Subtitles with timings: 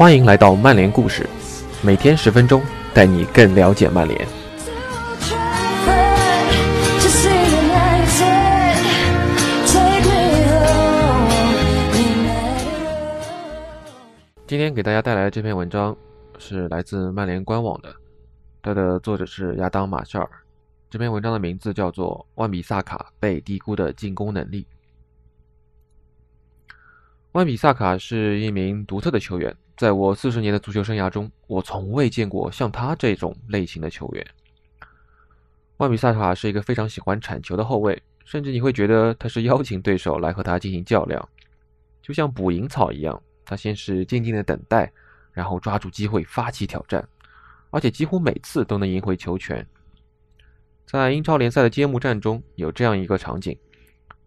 [0.00, 1.28] 欢迎来到曼联故事，
[1.82, 2.62] 每天十分钟，
[2.94, 4.26] 带你更了解曼联。
[14.46, 15.94] 今天给大家带来的这篇文章
[16.38, 17.94] 是来自曼联官网的，
[18.62, 20.26] 它的作者是亚当·马歇尔。
[20.88, 24.62] 这篇文章的名字叫做《万比萨卡被低估的进攻能力》。
[27.32, 34.26] 万比萨卡是一名独特的球员，在我四十年的足球生涯中，我从未见过像他这种类型的球员。
[35.78, 41.26] 万比萨卡是一个非常喜欢铲球的后卫，甚至你会觉得他是邀请对手来和他进行较量，
[42.02, 43.18] 就像捕蝇草一样。
[43.46, 44.92] 他先是静静的等待，
[45.32, 47.02] 然后抓住机会发起挑战，
[47.70, 49.66] 而且几乎每次都能赢回球权。
[50.84, 53.58] 在英超联赛的揭幕战中，有这样一个场景：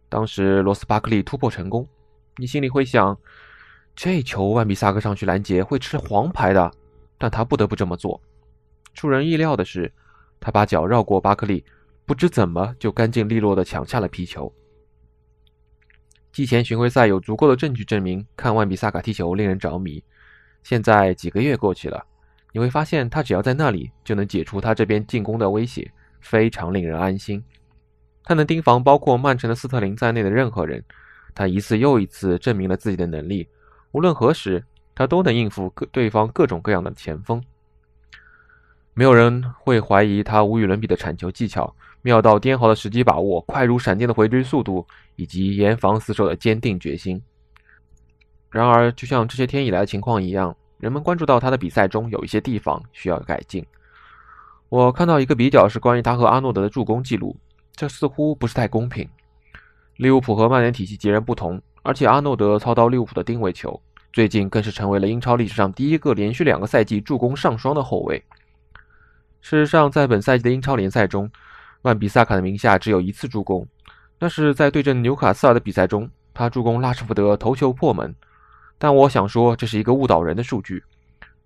[0.09, 1.87] 当时罗斯巴克利突破成功。
[2.37, 3.15] 你心里会想，
[3.95, 6.71] 这球万比萨克上去拦截会吃黄牌的，
[7.17, 8.19] 但他不得不这么做。
[8.93, 9.91] 出人意料的是，
[10.39, 11.63] 他把脚绕过巴克利，
[12.05, 14.51] 不知怎么就干净利落地抢下了皮球。
[16.31, 20.03] 季前巡回赛有足够的证据证明，看万比萨卡踢球令人着迷。
[20.63, 22.03] 现在几个月过去了，
[22.51, 27.43] 你会发现他只要在那里就能解除他这边进攻的威胁，非常令人安心。
[28.23, 30.83] 他能盯防包括曼城的斯特林在内的任何人。
[31.35, 33.47] 他一次又一次证明了自己的能力，
[33.93, 34.63] 无论何时，
[34.93, 37.41] 他都能应付各对方各种各样的前锋。
[38.95, 47.21] 没有人会怀疑他无与伦比的铲球技巧、妙到颠毫的时机把握、快如闪电的回追速度以及严防死守的坚定决心。
[48.49, 53.65] 然而，就像这些天以来的情况一样，人们关注到他的比赛中有一些地方需要改进。
[54.69, 57.35] 我看到一个比较是关于他和阿诺德的助攻记录，
[57.75, 59.07] 这似乎不是太公平。
[59.97, 63.79] 利物浦和曼联体系截然不同，而且阿诺德操刀利物浦的定位球，
[64.11, 68.23] 最近更是成为了英超历史上第一个连续两个赛季助攻上双的后卫。
[69.41, 71.29] 事实上，在本赛季的英超联赛中，
[71.81, 73.67] 万比萨卡的名下只有一次助攻，
[74.17, 78.15] 那是在对阵纽卡斯尔的比赛中，他助攻拉什福德头球破门。
[78.77, 80.81] 但我想说，这是一个误导人的数据，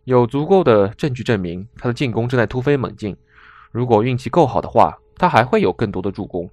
[0.04, 3.18] 有足够的证据证明他的进攻正在突飞猛进。
[3.72, 6.48] 如果运气够好的话，他还会有更多的助攻。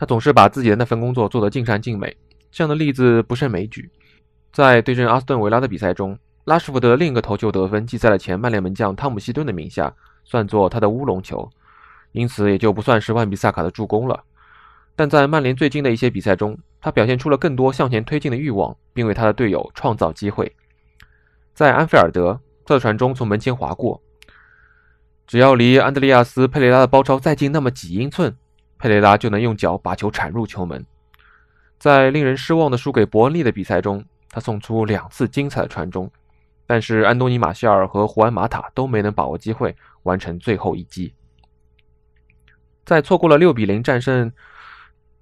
[0.00, 2.16] 他总是把自己的那份工作做得尽善尽美，
[2.50, 3.90] 这样的例子不胜枚举。
[4.50, 9.94] 在对阵阿斯顿维拉的比赛中，拉什福德另一个头球得分记在了前曼联门将汤姆希顿的名下，
[10.24, 11.46] 算作他的乌龙球，
[12.12, 14.24] 因此也就不算是万比萨卡的助攻了。
[14.96, 20.50] 但在曼联最近的一些比赛中，他表现出了更多向前推进的欲望，并为他的队友创造机会。
[21.52, 24.00] 在安菲尔德，他的传中从门前划过，
[25.26, 28.34] 只要离安德烈亚斯·佩雷拉的包抄再近那么几英寸。
[28.80, 30.84] 佩雷拉就能用脚把球铲入球门。
[31.78, 36.10] 在令人失望的输给伯恩利的比赛中，他送出两次精彩的传中，
[36.66, 41.12] 但是安东尼·马歇尔和胡安·马塔都没能把握机会完成最后一击。
[42.86, 44.32] 在错过了6比0战胜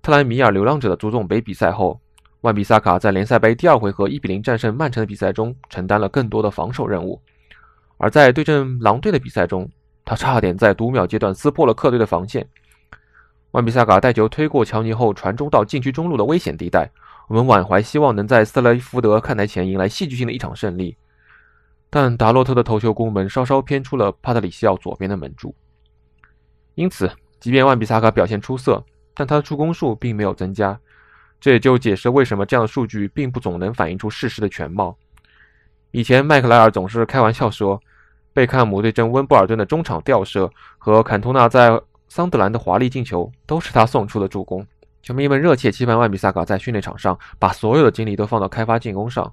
[0.00, 2.00] 特兰米尔流浪者的足总杯比赛后，
[2.42, 7.20] 万比萨卡在联赛杯第二回合1比0战胜曼城的比赛中承担了更多的防守任务，
[7.96, 9.68] 而在对阵狼队的比赛中，
[10.04, 12.48] 他差点在读秒阶段撕破了客队的防线。
[13.52, 16.90] 万比萨卡带球推过乔尼后传中到禁区中路的危险地带，
[17.28, 20.94] 我们满怀希望能在斯雷福德看台前迎来戏剧性的一场胜利。
[21.88, 25.54] 但达洛特的头球攻门稍稍偏出了帕特里西奥左边的门柱，
[26.74, 27.10] 因此，
[27.40, 30.78] 即便万比萨卡表现出色，但他的助攻数并没有增加。
[31.40, 34.94] 这也就解释为什么这样的数据并不总能反映出事实的全貌。
[35.90, 37.80] 以前麦克莱尔总是开玩笑说，
[38.34, 41.80] 贝克汉姆对阵温布尔顿的中场吊射和坎通纳在。
[42.08, 44.66] 桑德兰的华丽进球都是他送出的助攻。
[45.02, 49.32] 球迷们热切期盼万比萨卡在训练场上把所有的精力都放到开发进攻上。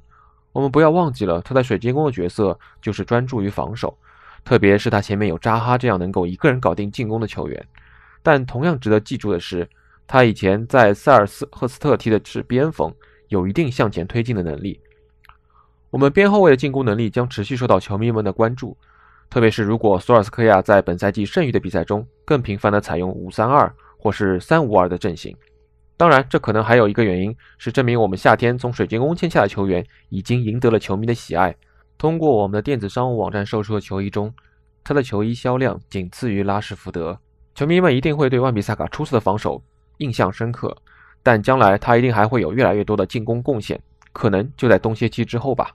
[0.52, 3.98] 我们不要忘记了，他在水晶宫的角色就是专注于防守，
[4.46, 7.68] 特别是他前面有扎哈这样能够一个人搞定进攻的球员。
[8.24, 9.70] 但同样值得记住的是，
[10.08, 12.94] 他以前在塞尔斯赫斯特踢的是边锋，
[13.28, 14.80] 有一定向前推进的能力。
[15.90, 18.78] 我们边后卫的进攻能力将持续受到球迷们的关注。
[19.30, 25.36] 特别是如果索尔斯克亚在本赛季剩余的比赛中更频繁地采用五三二或是三五二的阵型，
[25.98, 31.56] 当然，这可能还有一个原因是证明我们夏天从水晶宫签下的球员已经赢得了球迷的喜爱。
[31.98, 34.34] 通过我们的电子商务网站售出的球衣中，
[34.84, 37.18] 他的球衣销量仅次于拉什福德。
[37.56, 39.64] 球迷们一定会对万比萨卡出色的防守
[40.00, 40.76] 印象深刻，
[41.24, 43.82] 但将来他一定还会有越来越多的进攻贡献，
[44.12, 45.74] 可能就在冬歇期之后吧。